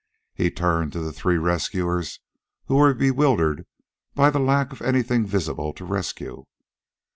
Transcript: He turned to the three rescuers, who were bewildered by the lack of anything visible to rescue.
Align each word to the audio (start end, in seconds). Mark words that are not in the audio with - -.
He 0.33 0.49
turned 0.49 0.91
to 0.93 0.99
the 0.99 1.13
three 1.13 1.37
rescuers, 1.37 2.21
who 2.65 2.77
were 2.77 2.95
bewildered 2.95 3.67
by 4.15 4.31
the 4.31 4.39
lack 4.39 4.71
of 4.73 4.81
anything 4.81 5.27
visible 5.27 5.73
to 5.73 5.85
rescue. 5.85 6.45